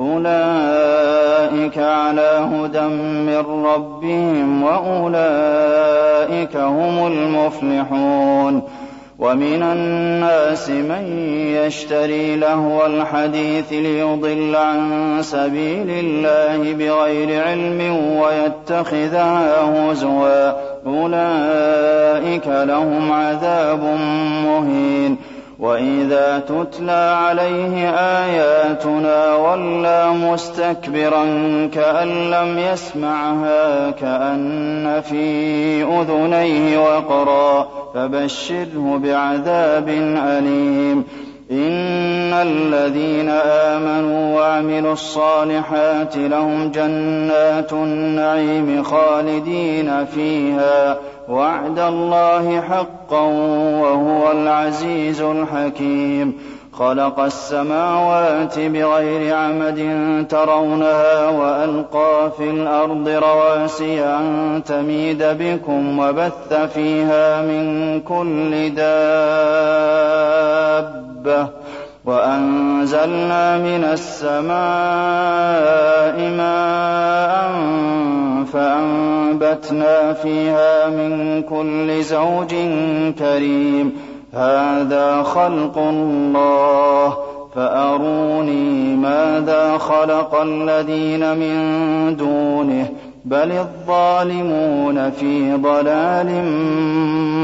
[0.00, 8.62] أولئك على هدى من ربهم وأولئك هم المفلحون.
[9.18, 11.04] ومن الناس من
[11.56, 20.52] يشتري لهو الحديث ليضل عن سبيل الله بغير علم ويتخذها هزوا.
[20.86, 23.82] أولئك لهم عذاب
[24.44, 25.35] مهين.
[25.58, 31.24] وإذا تتلى عليه آياتنا ولى مستكبرا
[31.74, 41.04] كأن لم يسمعها كأن في أذنيه وقرا فبشره بعذاب أليم
[41.50, 53.20] إن الذين آمنوا وعملوا الصالحات لهم جنات النعيم خالدين فيها وعد الله حقا
[53.80, 56.32] وهو العزيز الحكيم
[56.78, 59.80] خلق السماوات بغير عمد
[60.28, 69.56] ترونها وألقى في الأرض رواسي أن تميد بكم وبث فيها من كل دابة
[72.04, 74.56] وأنزلنا من السماء
[76.36, 77.46] ماء
[78.52, 82.54] فأنبتنا فيها من كل زوج
[83.18, 84.05] كريم
[84.36, 87.16] هذا خلق الله
[87.54, 91.56] فأروني ماذا خلق الذين من
[92.16, 92.88] دونه
[93.24, 96.44] بل الظالمون في ضلال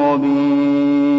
[0.00, 1.15] مبين.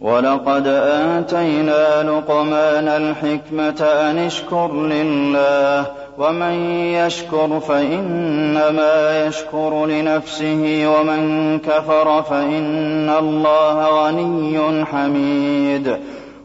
[0.00, 5.86] ولقد آتينا لقمان الحكمة أن اشكر لله
[6.18, 15.96] ومن يشكر فإنما يشكر لنفسه ومن كفر فإن الله غني حميد.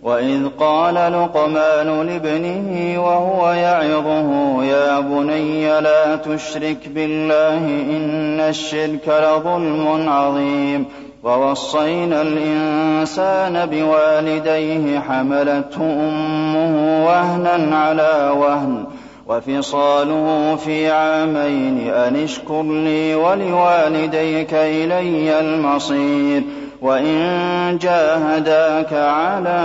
[0.03, 10.85] وإذ قال لقمان لابنه وهو يعظه يا بني لا تشرك بالله إن الشرك لظلم عظيم.
[11.25, 18.85] ووصينا الإنسان بوالديه حملته أمه وهنا على وهن
[19.27, 26.43] وفصاله في عامين أن اشكر لي ولوالديك إلي المصير
[26.85, 29.59] وإن جاهداك على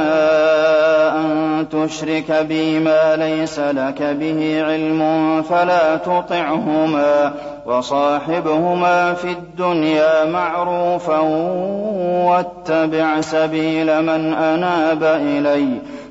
[1.16, 5.02] أن تشرك بي ما ليس لك به علم
[5.42, 7.32] فلا تطعهما
[7.66, 11.18] وصاحبهما في الدنيا معروفا
[12.28, 15.68] واتبع سبيل من أناب إليّ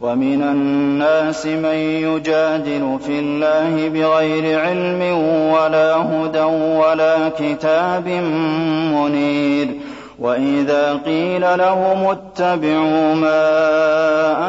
[0.00, 5.02] ومن الناس من يجادل في الله بغير علم
[5.52, 6.42] ولا هدى
[6.78, 8.08] ولا كتاب
[8.94, 9.68] منير.
[10.18, 13.40] وإذا قيل لهم اتبعوا ما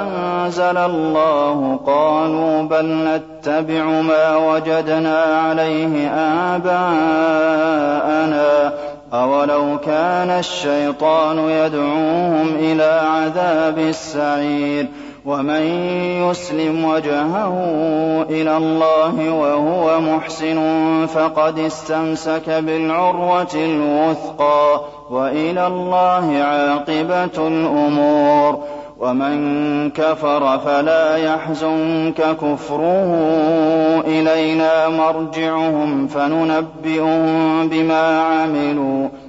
[0.01, 6.07] أنزل الله قالوا بل نتبع ما وجدنا عليه
[6.55, 7.39] آباءنا.
[9.13, 15.08] أَوَلَوْ كَانَ الشَّيْطَانُ يَدْعُوهُمْ إِلَىٰ عَذَابِ السَّعِيرِ.
[15.29, 15.61] وَمَن
[16.29, 17.53] يُسْلِمْ وَجْهَهُ
[18.29, 20.59] إِلَى اللَّهِ وَهُوَ مُحْسِنٌ
[21.05, 28.59] فَقَدِ اسْتَمْسَكَ بِالْعُرْوَةِ الْوُثْقَىٰ ۗ وَإِلَى اللَّهِ عَاقِبَةُ الْأُمُورِ
[28.99, 33.09] وَمَن كَفَرَ فَلَا يَحْزُنكَ كُفْرُهُ
[34.01, 39.28] ۚ إِلَيْنَا مَرْجِعُهُمْ فَنُنَبِّئُهُم بِمَا عَمِلُوا ۚ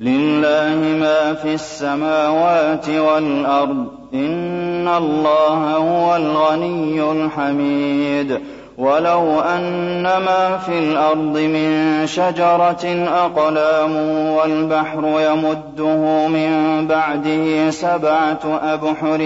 [0.00, 8.40] لِلَّهِ مَا فِي السَّمَاوَاتِ وَالْأَرْضِ ۚ إِنَّ اللَّهَ هُوَ الْغَنِيُّ الْحَمِيدُ
[8.78, 13.96] وَلَوْ أَنَّ مَا فِي الْأَرْضِ مِن شَجَرَةٍ أَقْلَامٌ
[14.36, 16.50] وَالْبَحْرُ يَمُدُّهُ مِن
[16.86, 19.18] بَعْدِهِ سَبْعَةُ أَبْحُرٍ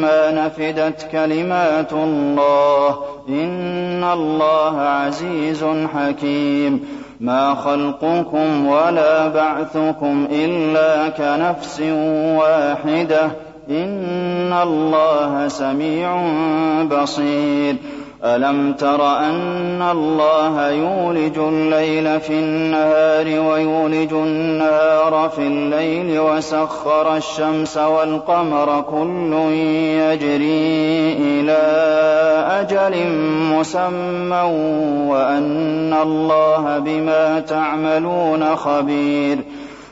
[0.00, 2.96] مَّا نَفِدَتْ كَلِمَاتُ اللَّهِ ۗ
[3.28, 5.64] إِنَّ اللَّهَ عَزِيزٌ
[5.94, 6.80] حَكِيمٌ
[7.20, 11.80] مَا خَلْقُكُمْ وَلَا بَعْثُكُمْ إِلَّا كَنَفْسٍ
[12.40, 13.30] وَاحِدَةٍ ۗ
[13.70, 16.22] إِنَّ اللَّهَ سَمِيعٌ
[16.90, 17.76] بَصِيرٌ
[18.24, 28.84] أَلَمْ تَرَ أَنَّ اللَّهَ يُولِجُ اللَّيْلَ فِي النَّهَارِ وَيُولِجُ النَّهَارَ فِي اللَّيْلِ وَسَخَّرَ الشَّمْسَ وَالْقَمَرَ
[28.90, 29.32] كُلٌّ
[30.00, 31.64] يَجْرِي إِلَىٰ
[32.60, 32.94] أَجَلٍ
[33.52, 34.42] مُّسَمًّى
[35.12, 39.38] وَأَنَّ اللَّهَ بِمَا تَعْمَلُونَ خَبِيرٌ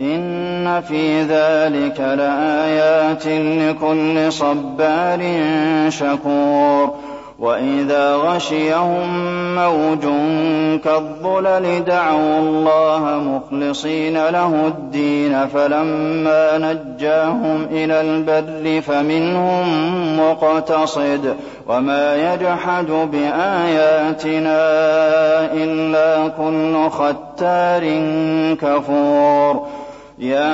[0.00, 5.20] إِنَّ فِي ذَٰلِكَ لَآيَاتٍ لِّكُلِّ صَبَّارٍ
[5.88, 6.90] شَكُورٍ.
[7.38, 9.08] وَإِذَا غَشِيَهُم
[9.54, 10.00] مَّوْجٌ
[10.84, 19.64] كَالظُّلَلِ دَعَوُا اللَّهَ مُخْلِصِينَ لَهُ الدِّينَ فَلَمَّا نَجَّاهُمْ إِلَى الْبَرِّ فَمِنْهُم
[20.20, 21.36] مُّقْتَصِدٌ ۚ.
[21.70, 24.60] وَمَا يَجْحَدُ بِآيَاتِنَا
[25.52, 27.82] إِلَّا كُلُّ خَتَّارٍ
[28.60, 29.85] كَفُورٍ.
[30.18, 30.48] يَا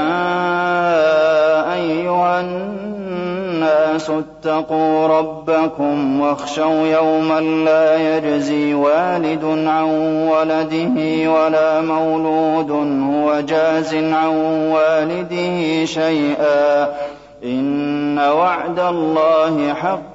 [1.75, 9.85] أَيُّهَا النَّاسُ اتَّقُوا رَبَّكُمْ وَاخْشَوْا يَوْمًا لَّا يَجْزِي وَالِدٌ عَن
[10.29, 14.37] وَلَدِهِ وَلَا مَوْلُودٌ هُوَ جَازٍ عَن
[14.73, 16.89] وَالِدِهِ شَيْئًا ۚ
[17.45, 20.12] إِنَّ وَعْدَ اللَّهِ حَقٌّ